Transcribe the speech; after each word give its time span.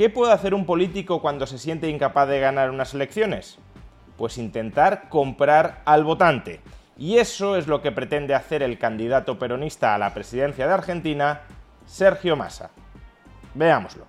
¿Qué 0.00 0.08
puede 0.08 0.32
hacer 0.32 0.54
un 0.54 0.64
político 0.64 1.20
cuando 1.20 1.46
se 1.46 1.58
siente 1.58 1.90
incapaz 1.90 2.26
de 2.26 2.40
ganar 2.40 2.70
unas 2.70 2.94
elecciones? 2.94 3.58
Pues 4.16 4.38
intentar 4.38 5.10
comprar 5.10 5.82
al 5.84 6.04
votante. 6.04 6.60
Y 6.96 7.18
eso 7.18 7.54
es 7.54 7.66
lo 7.66 7.82
que 7.82 7.92
pretende 7.92 8.34
hacer 8.34 8.62
el 8.62 8.78
candidato 8.78 9.38
peronista 9.38 9.94
a 9.94 9.98
la 9.98 10.14
presidencia 10.14 10.66
de 10.66 10.72
Argentina, 10.72 11.42
Sergio 11.84 12.34
Massa. 12.34 12.70
Veámoslo. 13.52 14.06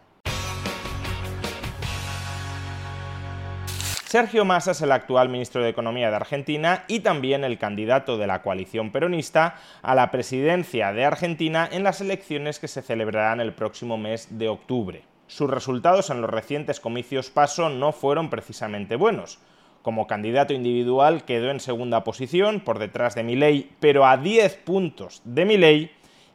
Sergio 4.06 4.46
Massa 4.46 4.72
es 4.72 4.82
el 4.82 4.94
actual 4.94 5.28
ministro 5.28 5.62
de 5.62 5.72
Economía 5.72 6.10
de 6.10 6.16
Argentina 6.16 6.86
y 6.88 7.02
también 7.02 7.44
el 7.44 7.58
candidato 7.58 8.18
de 8.18 8.28
la 8.28 8.42
coalición 8.42 8.94
peronista 8.94 9.56
a 9.82 9.94
la 9.94 10.10
presidencia 10.10 10.94
de 10.94 11.04
Argentina 11.04 11.68
en 11.70 11.84
las 11.84 12.00
elecciones 12.00 12.60
que 12.60 12.70
se 12.70 12.82
celebrarán 12.82 13.42
el 13.42 13.52
próximo 13.52 13.98
mes 13.98 14.30
de 14.40 14.48
octubre. 14.48 15.11
Sus 15.32 15.50
resultados 15.50 16.10
en 16.10 16.20
los 16.20 16.30
recientes 16.30 16.82
comicios 16.82 17.30
paso 17.30 17.70
no 17.70 17.94
fueron 17.94 18.30
precisamente 18.30 18.98
buenos. 18.98 19.40
Como 19.82 20.06
candidato 20.06 20.54
individual 20.54 21.24
quedó 21.24 21.52
en 21.52 21.62
segunda 21.62 22.04
posición 22.04 22.60
por 22.60 22.80
detrás 22.80 23.16
de 23.16 23.24
Milei, 23.24 23.72
pero 23.80 24.06
a 24.06 24.18
10 24.18 24.58
puntos 24.58 25.22
de 25.24 25.46
Milei, 25.46 25.92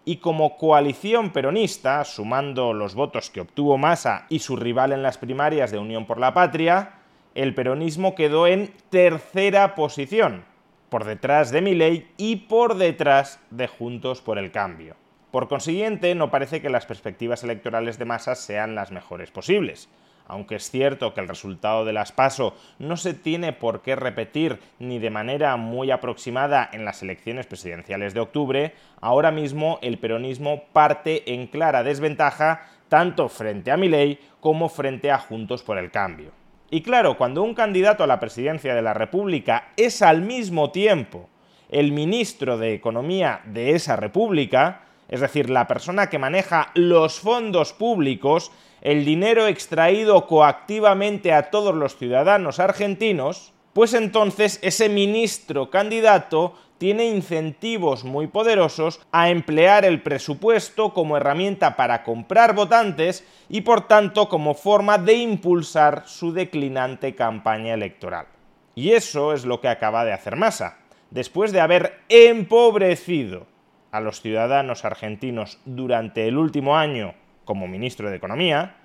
y 0.06 0.16
como 0.16 0.56
coalición 0.56 1.30
peronista, 1.30 2.02
sumando 2.06 2.72
los 2.72 2.94
votos 2.94 3.28
que 3.28 3.42
obtuvo 3.42 3.76
Massa 3.76 4.24
y 4.30 4.38
su 4.38 4.56
rival 4.56 4.92
en 4.92 5.02
las 5.02 5.18
primarias 5.18 5.70
de 5.70 5.78
Unión 5.78 6.06
por 6.06 6.18
la 6.18 6.32
Patria, 6.32 6.94
el 7.34 7.54
peronismo 7.54 8.14
quedó 8.14 8.46
en 8.46 8.72
tercera 8.88 9.74
posición, 9.74 10.46
por 10.88 11.04
detrás 11.04 11.50
de 11.50 11.60
Milei 11.60 12.08
y 12.16 12.36
por 12.36 12.76
detrás 12.76 13.40
de 13.50 13.66
Juntos 13.66 14.22
por 14.22 14.38
el 14.38 14.50
Cambio. 14.50 14.96
Por 15.36 15.48
consiguiente, 15.48 16.14
no 16.14 16.30
parece 16.30 16.62
que 16.62 16.70
las 16.70 16.86
perspectivas 16.86 17.44
electorales 17.44 17.98
de 17.98 18.06
Massa 18.06 18.34
sean 18.34 18.74
las 18.74 18.90
mejores 18.90 19.30
posibles. 19.30 19.90
Aunque 20.26 20.54
es 20.54 20.70
cierto 20.70 21.12
que 21.12 21.20
el 21.20 21.28
resultado 21.28 21.84
de 21.84 21.92
las 21.92 22.10
PASO 22.10 22.54
no 22.78 22.96
se 22.96 23.12
tiene 23.12 23.52
por 23.52 23.82
qué 23.82 23.96
repetir 23.96 24.58
ni 24.78 24.98
de 24.98 25.10
manera 25.10 25.54
muy 25.58 25.90
aproximada 25.90 26.70
en 26.72 26.86
las 26.86 27.02
elecciones 27.02 27.46
presidenciales 27.46 28.14
de 28.14 28.20
octubre, 28.20 28.72
ahora 29.02 29.30
mismo 29.30 29.78
el 29.82 29.98
peronismo 29.98 30.64
parte 30.72 31.30
en 31.34 31.48
clara 31.48 31.82
desventaja 31.82 32.70
tanto 32.88 33.28
frente 33.28 33.70
a 33.70 33.76
Milei 33.76 34.18
como 34.40 34.70
frente 34.70 35.10
a 35.10 35.18
Juntos 35.18 35.62
por 35.62 35.76
el 35.76 35.90
Cambio. 35.90 36.30
Y 36.70 36.80
claro, 36.80 37.18
cuando 37.18 37.42
un 37.42 37.52
candidato 37.52 38.02
a 38.02 38.06
la 38.06 38.20
presidencia 38.20 38.74
de 38.74 38.80
la 38.80 38.94
República 38.94 39.68
es 39.76 40.00
al 40.00 40.22
mismo 40.22 40.70
tiempo 40.70 41.28
el 41.68 41.92
ministro 41.92 42.56
de 42.56 42.72
Economía 42.72 43.42
de 43.44 43.72
esa 43.72 43.96
República, 43.96 44.85
es 45.08 45.20
decir, 45.20 45.50
la 45.50 45.66
persona 45.66 46.08
que 46.08 46.18
maneja 46.18 46.70
los 46.74 47.20
fondos 47.20 47.72
públicos, 47.72 48.50
el 48.80 49.04
dinero 49.04 49.46
extraído 49.46 50.26
coactivamente 50.26 51.32
a 51.32 51.50
todos 51.50 51.74
los 51.74 51.96
ciudadanos 51.96 52.60
argentinos, 52.60 53.52
pues 53.72 53.94
entonces 53.94 54.58
ese 54.62 54.88
ministro 54.88 55.70
candidato 55.70 56.54
tiene 56.78 57.06
incentivos 57.06 58.04
muy 58.04 58.26
poderosos 58.26 59.00
a 59.12 59.30
emplear 59.30 59.84
el 59.84 60.02
presupuesto 60.02 60.92
como 60.92 61.16
herramienta 61.16 61.76
para 61.76 62.02
comprar 62.02 62.54
votantes 62.54 63.24
y 63.48 63.62
por 63.62 63.86
tanto 63.86 64.28
como 64.28 64.54
forma 64.54 64.98
de 64.98 65.14
impulsar 65.14 66.04
su 66.06 66.32
declinante 66.32 67.14
campaña 67.14 67.74
electoral. 67.74 68.26
Y 68.74 68.92
eso 68.92 69.32
es 69.32 69.46
lo 69.46 69.60
que 69.60 69.68
acaba 69.68 70.04
de 70.04 70.12
hacer 70.12 70.36
Massa. 70.36 70.78
Después 71.10 71.52
de 71.52 71.60
haber 71.60 72.00
empobrecido 72.08 73.46
a 73.90 74.00
los 74.00 74.20
ciudadanos 74.20 74.84
argentinos 74.84 75.58
durante 75.64 76.28
el 76.28 76.36
último 76.36 76.76
año 76.76 77.14
como 77.44 77.68
ministro 77.68 78.10
de 78.10 78.16
Economía, 78.16 78.76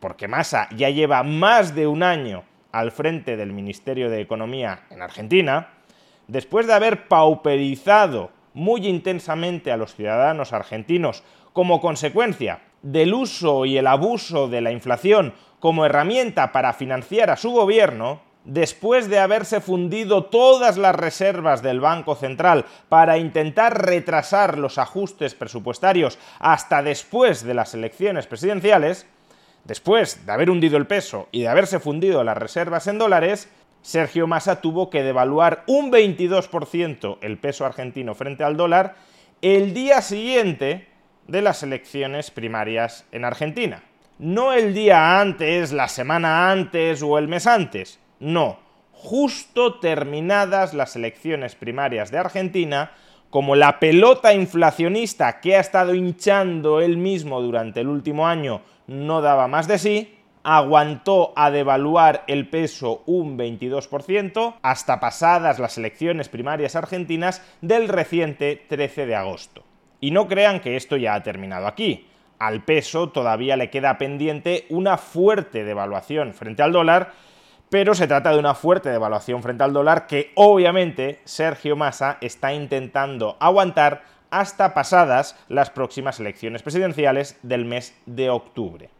porque 0.00 0.28
Massa 0.28 0.68
ya 0.76 0.90
lleva 0.90 1.22
más 1.22 1.74
de 1.74 1.86
un 1.86 2.02
año 2.02 2.44
al 2.72 2.92
frente 2.92 3.36
del 3.36 3.52
Ministerio 3.52 4.10
de 4.10 4.20
Economía 4.20 4.80
en 4.90 5.02
Argentina, 5.02 5.70
después 6.28 6.66
de 6.66 6.74
haber 6.74 7.08
pauperizado 7.08 8.30
muy 8.54 8.86
intensamente 8.86 9.70
a 9.70 9.76
los 9.76 9.94
ciudadanos 9.94 10.52
argentinos 10.52 11.22
como 11.52 11.80
consecuencia 11.80 12.60
del 12.82 13.14
uso 13.14 13.64
y 13.64 13.78
el 13.78 13.86
abuso 13.86 14.48
de 14.48 14.60
la 14.60 14.72
inflación 14.72 15.34
como 15.58 15.84
herramienta 15.84 16.52
para 16.52 16.72
financiar 16.72 17.30
a 17.30 17.36
su 17.36 17.50
gobierno, 17.50 18.20
después 18.46 19.08
de 19.08 19.18
haberse 19.18 19.60
fundido 19.60 20.24
todas 20.24 20.78
las 20.78 20.94
reservas 20.94 21.62
del 21.62 21.80
Banco 21.80 22.14
Central 22.14 22.64
para 22.88 23.18
intentar 23.18 23.84
retrasar 23.84 24.56
los 24.56 24.78
ajustes 24.78 25.34
presupuestarios 25.34 26.18
hasta 26.38 26.82
después 26.82 27.42
de 27.42 27.54
las 27.54 27.74
elecciones 27.74 28.26
presidenciales, 28.26 29.06
después 29.64 30.24
de 30.24 30.32
haber 30.32 30.48
hundido 30.48 30.76
el 30.76 30.86
peso 30.86 31.28
y 31.32 31.42
de 31.42 31.48
haberse 31.48 31.80
fundido 31.80 32.22
las 32.22 32.38
reservas 32.38 32.86
en 32.86 32.98
dólares, 32.98 33.50
Sergio 33.82 34.26
Massa 34.26 34.60
tuvo 34.60 34.90
que 34.90 35.02
devaluar 35.02 35.64
un 35.66 35.90
22% 35.90 37.18
el 37.20 37.38
peso 37.38 37.66
argentino 37.66 38.14
frente 38.14 38.44
al 38.44 38.56
dólar 38.56 38.94
el 39.42 39.74
día 39.74 40.00
siguiente 40.02 40.88
de 41.26 41.42
las 41.42 41.62
elecciones 41.62 42.30
primarias 42.30 43.04
en 43.10 43.24
Argentina. 43.24 43.82
No 44.18 44.52
el 44.52 44.72
día 44.72 45.20
antes, 45.20 45.72
la 45.72 45.88
semana 45.88 46.50
antes 46.50 47.02
o 47.02 47.18
el 47.18 47.28
mes 47.28 47.46
antes, 47.46 48.00
no, 48.20 48.58
justo 48.92 49.78
terminadas 49.78 50.74
las 50.74 50.96
elecciones 50.96 51.54
primarias 51.54 52.10
de 52.10 52.18
Argentina, 52.18 52.92
como 53.30 53.56
la 53.56 53.78
pelota 53.78 54.32
inflacionista 54.32 55.40
que 55.40 55.56
ha 55.56 55.60
estado 55.60 55.94
hinchando 55.94 56.80
él 56.80 56.96
mismo 56.96 57.40
durante 57.40 57.80
el 57.80 57.88
último 57.88 58.26
año 58.26 58.62
no 58.86 59.20
daba 59.20 59.48
más 59.48 59.66
de 59.68 59.78
sí, 59.78 60.16
aguantó 60.42 61.32
a 61.34 61.50
devaluar 61.50 62.22
el 62.28 62.48
peso 62.48 63.02
un 63.06 63.36
22% 63.36 64.54
hasta 64.62 65.00
pasadas 65.00 65.58
las 65.58 65.76
elecciones 65.76 66.28
primarias 66.28 66.76
argentinas 66.76 67.42
del 67.62 67.88
reciente 67.88 68.64
13 68.68 69.06
de 69.06 69.16
agosto. 69.16 69.64
Y 70.00 70.12
no 70.12 70.28
crean 70.28 70.60
que 70.60 70.76
esto 70.76 70.96
ya 70.96 71.14
ha 71.14 71.22
terminado 71.24 71.66
aquí. 71.66 72.06
Al 72.38 72.62
peso 72.62 73.08
todavía 73.08 73.56
le 73.56 73.70
queda 73.70 73.98
pendiente 73.98 74.66
una 74.68 74.98
fuerte 74.98 75.64
devaluación 75.64 76.32
frente 76.32 76.62
al 76.62 76.70
dólar, 76.72 77.12
pero 77.70 77.94
se 77.94 78.06
trata 78.06 78.32
de 78.32 78.38
una 78.38 78.54
fuerte 78.54 78.90
devaluación 78.90 79.42
frente 79.42 79.64
al 79.64 79.72
dólar 79.72 80.06
que 80.06 80.32
obviamente 80.34 81.20
Sergio 81.24 81.76
Massa 81.76 82.18
está 82.20 82.52
intentando 82.52 83.36
aguantar 83.40 84.04
hasta 84.30 84.74
pasadas 84.74 85.36
las 85.48 85.70
próximas 85.70 86.20
elecciones 86.20 86.62
presidenciales 86.62 87.38
del 87.42 87.64
mes 87.64 87.96
de 88.06 88.30
octubre 88.30 88.90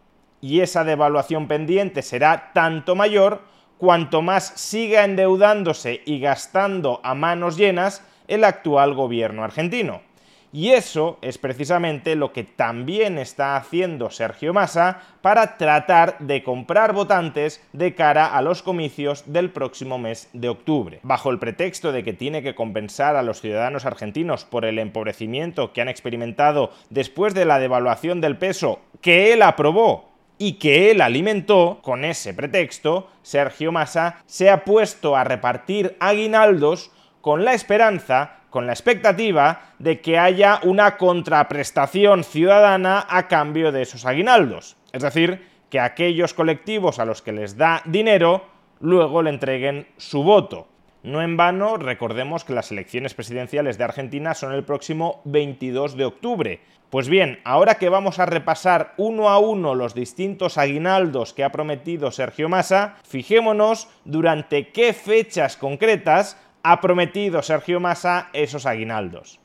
y 0.41 0.61
esa 0.61 0.85
devaluación 0.85 1.49
pendiente 1.49 2.03
será 2.03 2.53
tanto 2.53 2.95
mayor 2.95 3.43
cuanto 3.79 4.23
más 4.23 4.53
siga 4.55 5.05
endeudándose 5.05 6.03
y 6.07 6.21
gastando 6.21 7.01
a 7.03 7.15
manos 7.15 7.57
llenas 7.57 8.03
el 8.29 8.45
actual 8.45 8.95
gobierno 8.95 9.45
argentino. 9.45 10.03
Y 10.53 10.71
eso 10.71 11.19
es 11.23 11.39
precisamente 11.39 12.15
lo 12.17 12.33
que 12.33 12.45
también 12.45 13.19
está 13.19 13.57
haciendo 13.57 14.11
Sergio 14.11 14.55
Massa 14.55 15.03
para 15.21 15.57
tratar 15.57 16.19
de 16.19 16.43
comprar 16.43 16.93
votantes 16.93 17.63
de 17.73 17.95
cara 17.95 18.27
a 18.27 18.43
los 18.43 18.63
comicios 18.63 19.25
del 19.27 19.51
próximo 19.51 19.99
mes 19.99 20.29
de 20.33 20.49
octubre. 20.49 21.01
Bajo 21.03 21.31
el 21.31 21.39
pretexto 21.39 21.93
de 21.93 22.05
que 22.05 22.13
tiene 22.13 22.43
que 22.43 22.55
compensar 22.55 23.17
a 23.17 23.23
los 23.23 23.41
ciudadanos 23.41 23.85
argentinos 23.85 24.45
por 24.45 24.65
el 24.65 24.79
empobrecimiento 24.79 25.73
que 25.73 25.83
han 25.83 25.89
experimentado 25.89 26.71
después 26.91 27.35
de 27.35 27.45
la 27.45 27.59
devaluación 27.59 28.21
del 28.21 28.37
peso 28.37 28.81
que 29.01 29.33
él 29.33 29.43
aprobó 29.43 30.17
y 30.39 30.55
que 30.55 30.91
él 30.91 31.01
alimentó, 31.01 31.81
con 31.83 32.05
ese 32.05 32.35
pretexto, 32.35 33.09
Sergio 33.23 33.73
Massa 33.73 34.23
se 34.27 34.51
ha 34.51 34.65
puesto 34.65 35.17
a 35.17 35.25
repartir 35.25 35.97
aguinaldos 35.99 36.91
con 37.21 37.45
la 37.45 37.55
esperanza, 37.55 38.36
con 38.51 38.67
la 38.67 38.73
expectativa 38.73 39.73
de 39.79 40.01
que 40.01 40.19
haya 40.19 40.61
una 40.63 40.97
contraprestación 40.97 42.25
ciudadana 42.25 43.07
a 43.09 43.29
cambio 43.29 43.73
de 43.73 43.83
esos 43.83 44.07
aguinaldos. 44.07 44.77
Es 44.93 45.03
decir, 45.03 45.47
que 45.71 45.81
aquellos 45.81 46.35
colectivos 46.35 46.99
a 46.99 47.05
los 47.05 47.23
que 47.23 47.33
les 47.33 47.57
da 47.57 47.83
dinero 47.85 48.47
luego 48.81 49.23
le 49.23 49.31
entreguen 49.31 49.87
su 49.97 50.23
voto. 50.23 50.69
No 51.03 51.23
en 51.23 51.37
vano, 51.37 51.77
recordemos 51.77 52.45
que 52.45 52.53
las 52.53 52.73
elecciones 52.73 53.15
presidenciales 53.15 53.79
de 53.79 53.85
Argentina 53.85 54.35
son 54.35 54.53
el 54.53 54.65
próximo 54.65 55.21
22 55.25 55.97
de 55.97 56.05
octubre, 56.05 56.61
Pues 56.91 57.09
bien, 57.09 57.41
ahora 57.45 57.77
que 57.77 57.89
vamos 57.89 58.21
a 58.21 58.27
repasar 58.27 58.95
uno 58.97 59.29
a 59.29 59.39
uno 59.39 59.75
los 59.75 59.93
distintos 59.93 60.57
aguinaldos 60.57 61.33
que 61.33 61.43
ha 61.43 61.51
prometido 61.51 62.13
Sergio 62.13 62.49
Massa, 62.49 62.97
fijémonos 63.03 63.89
durante 64.05 64.69
qué 64.69 64.93
fechas 64.93 65.57
concretas 65.57 66.39
ha 66.69 66.81
prometido 66.81 67.43
Sergio 67.43 67.79
Massa 67.79 68.29
esos 68.33 68.67
aguinaldos. 68.67 69.39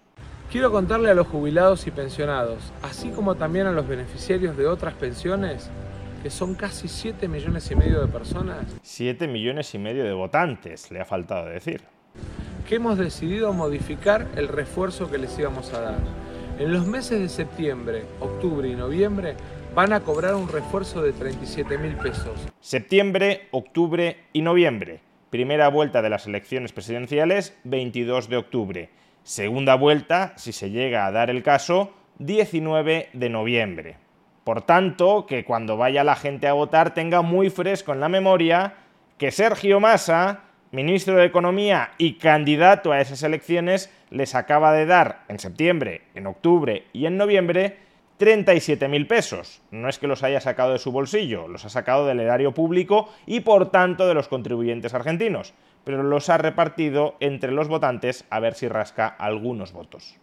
Quiero 0.51 0.71
contarle 0.71 1.11
a 1.11 1.13
los 1.13 1.27
jubilados 1.27 1.85
y 1.85 1.91
pensionados, 1.91 2.73
así 2.81 3.11
como 3.11 3.35
también 3.35 3.67
a 3.67 3.71
los 3.71 3.87
beneficiarios 3.87 4.57
de 4.57 4.65
otras 4.65 4.95
pensiones, 4.95 5.69
que 6.23 6.31
son 6.31 6.55
casi 6.55 6.87
7 6.87 7.27
millones 7.27 7.69
y 7.69 7.75
medio 7.75 8.01
de 8.01 8.07
personas. 8.07 8.65
7 8.81 9.27
millones 9.27 9.71
y 9.75 9.77
medio 9.77 10.03
de 10.03 10.13
votantes, 10.13 10.89
le 10.89 10.99
ha 10.99 11.05
faltado 11.05 11.45
decir. 11.45 11.83
Que 12.67 12.77
hemos 12.77 12.97
decidido 12.97 13.53
modificar 13.53 14.27
el 14.35 14.47
refuerzo 14.47 15.11
que 15.11 15.19
les 15.19 15.37
íbamos 15.37 15.71
a 15.73 15.81
dar 15.81 15.99
en 16.61 16.73
los 16.73 16.85
meses 16.85 17.19
de 17.19 17.29
septiembre, 17.29 18.03
octubre 18.19 18.67
y 18.67 18.75
noviembre 18.75 19.35
van 19.73 19.93
a 19.93 20.01
cobrar 20.01 20.35
un 20.35 20.47
refuerzo 20.47 21.01
de 21.01 21.11
37 21.11 21.77
mil 21.77 21.95
pesos. 21.97 22.39
Septiembre, 22.59 23.47
octubre 23.51 24.25
y 24.33 24.41
noviembre. 24.41 25.10
Primera 25.31 25.69
vuelta 25.69 26.03
de 26.03 26.09
las 26.11 26.27
elecciones 26.27 26.73
presidenciales, 26.73 27.57
22 27.63 28.29
de 28.29 28.37
octubre. 28.37 28.89
Segunda 29.23 29.73
vuelta, 29.73 30.33
si 30.35 30.51
se 30.51 30.69
llega 30.69 31.07
a 31.07 31.11
dar 31.11 31.31
el 31.31 31.41
caso, 31.41 31.93
19 32.19 33.09
de 33.13 33.29
noviembre. 33.29 33.97
Por 34.43 34.61
tanto, 34.61 35.25
que 35.25 35.43
cuando 35.43 35.77
vaya 35.77 36.03
la 36.03 36.15
gente 36.15 36.47
a 36.47 36.53
votar 36.53 36.93
tenga 36.93 37.23
muy 37.23 37.49
fresco 37.49 37.93
en 37.93 38.01
la 38.01 38.09
memoria 38.09 38.75
que 39.17 39.31
Sergio 39.31 39.79
Massa 39.79 40.51
ministro 40.71 41.17
de 41.17 41.25
Economía 41.25 41.91
y 41.97 42.13
candidato 42.13 42.91
a 42.91 43.01
esas 43.01 43.23
elecciones, 43.23 43.91
les 44.09 44.35
acaba 44.35 44.71
de 44.73 44.85
dar 44.85 45.23
en 45.27 45.39
septiembre, 45.39 46.03
en 46.15 46.27
octubre 46.27 46.85
y 46.93 47.05
en 47.05 47.17
noviembre 47.17 47.77
37.000 48.21 49.07
pesos. 49.07 49.63
No 49.71 49.89
es 49.89 49.97
que 49.97 50.05
los 50.05 50.21
haya 50.21 50.39
sacado 50.39 50.73
de 50.73 50.77
su 50.77 50.91
bolsillo, 50.91 51.47
los 51.47 51.65
ha 51.65 51.69
sacado 51.69 52.05
del 52.05 52.19
erario 52.19 52.53
público 52.53 53.09
y 53.25 53.39
por 53.39 53.71
tanto 53.71 54.07
de 54.07 54.13
los 54.13 54.27
contribuyentes 54.27 54.93
argentinos, 54.93 55.55
pero 55.83 56.03
los 56.03 56.29
ha 56.29 56.37
repartido 56.37 57.15
entre 57.19 57.51
los 57.51 57.67
votantes 57.67 58.25
a 58.29 58.39
ver 58.39 58.53
si 58.53 58.67
rasca 58.67 59.07
algunos 59.07 59.73
votos. 59.73 60.19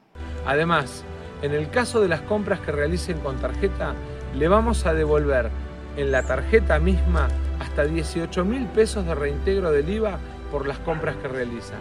Además, 0.46 1.04
en 1.42 1.52
el 1.52 1.70
caso 1.70 2.00
de 2.00 2.06
las 2.06 2.20
compras 2.20 2.60
que 2.60 2.70
realicen 2.70 3.18
con 3.18 3.40
tarjeta, 3.40 3.94
le 4.32 4.46
vamos 4.46 4.86
a 4.86 4.94
devolver 4.94 5.50
en 5.96 6.12
la 6.12 6.22
tarjeta 6.22 6.78
misma 6.78 7.26
hasta 7.58 7.84
18.000 7.84 8.68
pesos 8.68 9.06
de 9.06 9.16
reintegro 9.16 9.72
del 9.72 9.90
IVA 9.90 10.20
por 10.52 10.68
las 10.68 10.78
compras 10.78 11.16
que 11.16 11.26
realizan. 11.26 11.80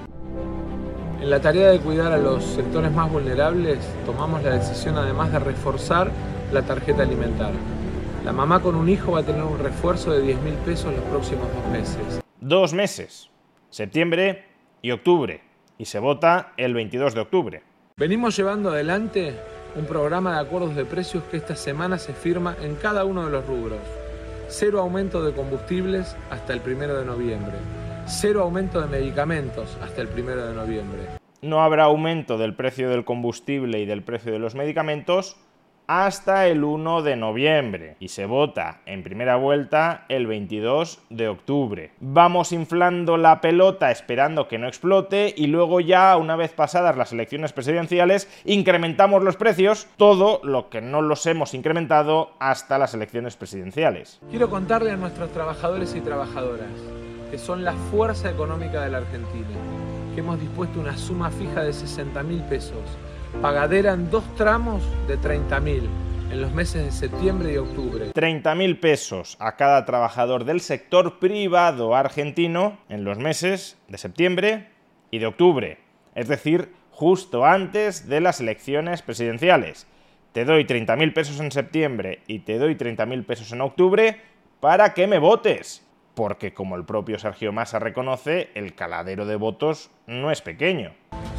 En 1.19 1.31
la 1.31 1.41
tarea 1.41 1.71
de 1.71 1.79
cuidar 1.79 2.11
a 2.11 2.17
los 2.17 2.43
sectores 2.43 2.91
más 2.91 3.11
vulnerables, 3.11 3.79
tomamos 4.05 4.43
la 4.43 4.51
decisión 4.51 4.97
además 4.99 5.31
de 5.31 5.39
reforzar 5.39 6.11
la 6.53 6.61
tarjeta 6.61 7.01
alimentaria. 7.01 7.59
La 8.23 8.31
mamá 8.31 8.61
con 8.61 8.75
un 8.75 8.87
hijo 8.87 9.13
va 9.13 9.21
a 9.21 9.23
tener 9.23 9.41
un 9.41 9.57
refuerzo 9.57 10.11
de 10.11 10.21
10 10.21 10.41
mil 10.41 10.53
pesos 10.53 10.93
los 10.93 11.03
próximos 11.05 11.47
dos 11.51 11.71
meses. 11.71 12.21
Dos 12.39 12.71
meses, 12.71 13.31
septiembre 13.71 14.45
y 14.83 14.91
octubre, 14.91 15.41
y 15.79 15.85
se 15.85 15.97
vota 15.97 16.53
el 16.55 16.75
22 16.75 17.15
de 17.15 17.19
octubre. 17.19 17.63
Venimos 17.97 18.37
llevando 18.37 18.69
adelante 18.69 19.33
un 19.75 19.85
programa 19.85 20.35
de 20.35 20.41
acuerdos 20.41 20.75
de 20.75 20.85
precios 20.85 21.23
que 21.31 21.37
esta 21.37 21.55
semana 21.55 21.97
se 21.97 22.13
firma 22.13 22.55
en 22.61 22.75
cada 22.75 23.05
uno 23.05 23.25
de 23.25 23.31
los 23.31 23.45
rubros. 23.47 23.79
Cero 24.49 24.79
aumento 24.79 25.23
de 25.23 25.33
combustibles 25.33 26.15
hasta 26.29 26.53
el 26.53 26.61
primero 26.61 26.95
de 26.95 27.05
noviembre 27.05 27.55
cero 28.07 28.41
aumento 28.41 28.81
de 28.81 28.87
medicamentos 28.87 29.77
hasta 29.81 30.01
el 30.01 30.07
primero 30.07 30.47
de 30.47 30.55
noviembre. 30.55 31.01
No 31.41 31.61
habrá 31.61 31.83
aumento 31.83 32.37
del 32.37 32.55
precio 32.55 32.89
del 32.89 33.05
combustible 33.05 33.79
y 33.79 33.85
del 33.85 34.01
precio 34.01 34.31
de 34.31 34.39
los 34.39 34.55
medicamentos 34.55 35.37
hasta 35.87 36.47
el 36.47 36.63
1 36.63 37.01
de 37.01 37.15
noviembre 37.15 37.95
y 37.99 38.09
se 38.09 38.25
vota 38.25 38.81
en 38.85 39.03
primera 39.03 39.37
vuelta 39.37 40.05
el 40.09 40.27
22 40.27 40.99
de 41.09 41.29
octubre. 41.29 41.91
Vamos 42.01 42.51
inflando 42.51 43.15
la 43.17 43.39
pelota 43.39 43.89
esperando 43.89 44.47
que 44.47 44.57
no 44.57 44.67
explote 44.67 45.33
y 45.35 45.47
luego 45.47 45.79
ya 45.79 46.17
una 46.17 46.35
vez 46.35 46.51
pasadas 46.51 46.97
las 46.97 47.13
elecciones 47.13 47.53
presidenciales 47.53 48.29
incrementamos 48.43 49.23
los 49.23 49.37
precios, 49.37 49.87
todo 49.95 50.41
lo 50.43 50.69
que 50.69 50.81
no 50.81 51.01
los 51.01 51.25
hemos 51.25 51.53
incrementado 51.53 52.31
hasta 52.39 52.77
las 52.77 52.93
elecciones 52.93 53.37
presidenciales. 53.37 54.19
Quiero 54.29 54.49
contarle 54.49 54.91
a 54.91 54.97
nuestros 54.97 55.31
trabajadores 55.31 55.95
y 55.95 56.01
trabajadoras 56.01 56.71
que 57.31 57.37
son 57.37 57.63
la 57.63 57.73
fuerza 57.91 58.29
económica 58.29 58.83
de 58.83 58.91
la 58.91 58.99
Argentina, 58.99 59.47
que 60.13 60.21
hemos 60.21 60.39
dispuesto 60.39 60.79
una 60.79 60.97
suma 60.97 61.29
fija 61.29 61.63
de 61.63 61.73
60 61.73 62.23
mil 62.23 62.41
pesos, 62.43 62.83
pagadera 63.41 63.93
en 63.93 64.09
dos 64.09 64.23
tramos 64.35 64.83
de 65.07 65.17
30 65.17 65.59
mil 65.59 65.89
en 66.31 66.41
los 66.41 66.51
meses 66.51 66.83
de 66.83 66.91
septiembre 66.91 67.53
y 67.53 67.57
octubre. 67.57 68.11
30 68.13 68.55
mil 68.55 68.79
pesos 68.79 69.37
a 69.39 69.55
cada 69.55 69.85
trabajador 69.85 70.43
del 70.43 70.61
sector 70.61 71.19
privado 71.19 71.95
argentino 71.95 72.77
en 72.89 73.03
los 73.03 73.17
meses 73.17 73.77
de 73.87 73.97
septiembre 73.97 74.67
y 75.11 75.19
de 75.19 75.27
octubre, 75.27 75.79
es 76.15 76.27
decir, 76.27 76.73
justo 76.91 77.45
antes 77.45 78.09
de 78.09 78.19
las 78.21 78.41
elecciones 78.41 79.01
presidenciales. 79.01 79.87
Te 80.33 80.45
doy 80.45 80.65
30 80.65 80.95
mil 80.97 81.13
pesos 81.13 81.39
en 81.39 81.51
septiembre 81.51 82.21
y 82.27 82.39
te 82.39 82.57
doy 82.57 82.75
30 82.75 83.05
mil 83.05 83.23
pesos 83.23 83.51
en 83.53 83.61
octubre 83.61 84.21
para 84.59 84.93
que 84.93 85.07
me 85.07 85.19
votes 85.19 85.86
porque 86.17 86.51
como 86.51 86.75
el 86.75 86.83
propio 86.83 87.19
Sergio 87.19 87.53
Massa 87.53 87.77
reconoce, 87.77 88.49
el 88.55 88.73
caladero 88.73 89.27
de 89.27 89.35
votos 89.35 89.91
no 90.07 90.31
es 90.31 90.41
pequeño. 90.41 90.89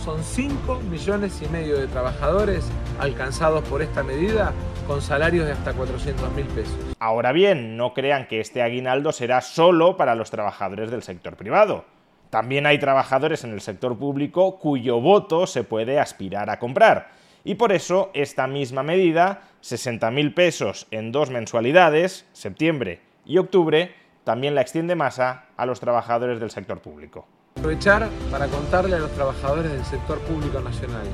Son 0.04 0.22
5 0.22 0.82
millones 0.88 1.42
y 1.42 1.48
medio 1.48 1.76
de 1.80 1.88
trabajadores 1.88 2.70
alcanzados 3.00 3.69
por 3.69 3.82
esta 3.82 4.04
medida 4.04 4.52
con 4.86 5.02
salarios 5.02 5.46
de 5.46 5.52
hasta 5.52 5.72
400 5.72 6.32
mil 6.32 6.46
pesos. 6.46 6.76
Ahora 7.00 7.32
bien, 7.32 7.76
no 7.76 7.92
crean 7.92 8.28
que 8.28 8.38
este 8.38 8.62
aguinaldo 8.62 9.10
será 9.10 9.40
solo 9.40 9.96
para 9.96 10.14
los 10.14 10.30
trabajadores 10.30 10.92
del 10.92 11.02
sector 11.02 11.34
privado. 11.34 11.84
También 12.30 12.64
hay 12.64 12.78
trabajadores 12.78 13.42
en 13.42 13.50
el 13.50 13.60
sector 13.60 13.98
público 13.98 14.60
cuyo 14.60 15.00
voto 15.00 15.48
se 15.48 15.64
puede 15.64 15.98
aspirar 15.98 16.50
a 16.50 16.60
comprar. 16.60 17.10
Y 17.42 17.56
por 17.56 17.72
eso 17.72 18.12
esta 18.14 18.46
misma 18.46 18.84
medida, 18.84 19.42
60 19.60 20.08
mil 20.12 20.34
pesos 20.34 20.86
en 20.92 21.10
dos 21.10 21.30
mensualidades, 21.30 22.26
septiembre 22.32 23.00
y 23.26 23.38
octubre, 23.38 23.92
también 24.28 24.54
la 24.54 24.60
extiende 24.60 24.94
masa 24.94 25.46
a 25.56 25.64
los 25.64 25.80
trabajadores 25.80 26.38
del 26.38 26.50
sector 26.50 26.82
público. 26.82 27.26
Aprovechar 27.56 28.10
para 28.30 28.46
contarle 28.48 28.96
a 28.96 28.98
los 28.98 29.10
trabajadores 29.12 29.72
del 29.72 29.82
sector 29.86 30.19
público 30.19 30.60
nacional 30.60 31.06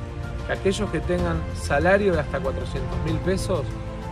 que 0.45 0.51
aquellos 0.51 0.89
que 0.89 0.99
tengan 0.99 1.41
salario 1.53 2.11
de 2.11 2.19
hasta 2.19 2.41
400 2.41 2.99
mil 3.05 3.17
pesos 3.19 3.61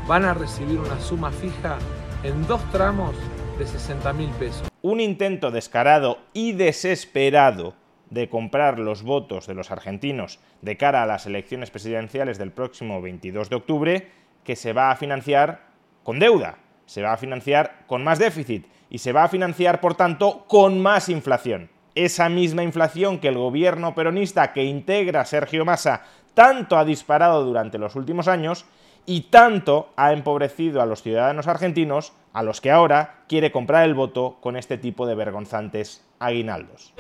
van 0.08 0.24
a 0.24 0.34
recibir 0.34 0.80
una 0.80 0.98
suma 1.02 1.32
fija 1.32 1.80
en 2.24 2.48
dos 2.48 2.62
tramos 2.72 3.14
de 3.60 3.68
60 3.68 4.14
mil 4.14 4.30
pesos. 4.40 4.70
Un 4.82 5.02
intento 5.02 5.52
descarado 5.52 6.20
y 6.32 6.54
desesperado 6.54 7.74
de 8.10 8.30
comprar 8.30 8.80
los 8.80 9.04
votos 9.04 9.48
de 9.48 9.54
los 9.54 9.70
argentinos 9.70 10.40
de 10.62 10.78
cara 10.78 11.04
a 11.04 11.06
las 11.06 11.26
elecciones 11.26 11.72
presidenciales 11.72 12.38
del 12.38 12.52
próximo 12.52 13.02
22 13.02 13.50
de 13.50 13.56
octubre 13.58 14.08
que 14.46 14.56
se 14.56 14.72
va 14.72 14.92
a 14.92 14.96
financiar 14.96 15.74
con 16.06 16.20
deuda, 16.20 16.60
se 16.86 17.02
va 17.02 17.14
a 17.14 17.18
financiar 17.18 17.84
con 17.88 18.04
más 18.04 18.20
déficit 18.20 18.68
y 18.90 19.00
se 19.00 19.12
va 19.12 19.24
a 19.24 19.30
financiar, 19.30 19.82
por 19.82 19.96
tanto, 19.96 20.46
con 20.48 20.82
más 20.82 21.10
inflación. 21.10 21.70
Esa 21.96 22.30
misma 22.30 22.64
inflación 22.64 23.20
que 23.20 23.28
el 23.28 23.38
gobierno 23.38 23.94
peronista 23.96 24.54
que 24.54 24.64
integra 24.64 25.26
Sergio 25.26 25.66
Massa 25.66 26.04
tanto 26.34 26.78
ha 26.78 26.86
disparado 26.86 27.44
durante 27.44 27.78
los 27.78 27.96
últimos 27.96 28.28
años 28.28 28.66
y 29.06 29.22
tanto 29.22 29.90
ha 29.96 30.14
empobrecido 30.14 30.82
a 30.82 30.86
los 30.86 31.02
ciudadanos 31.02 31.48
argentinos, 31.48 32.14
a 32.32 32.44
los 32.44 32.62
que 32.62 32.72
ahora 32.72 33.24
quiere 33.28 33.52
comprar 33.52 33.84
el 33.84 33.94
voto 33.94 34.38
con 34.42 34.56
este 34.56 34.78
tipo 34.78 35.06
de 35.06 35.16
vergonzantes 35.16 36.04
aguinaldos. 36.20 36.94